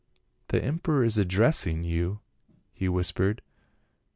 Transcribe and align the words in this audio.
"The 0.47 0.59
emperor 0.65 1.03
is 1.03 1.19
addressing 1.19 1.83
you," 1.83 2.21
he 2.73 2.89
whispered. 2.89 3.43